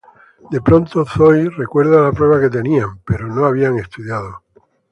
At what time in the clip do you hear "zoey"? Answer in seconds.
1.05-1.47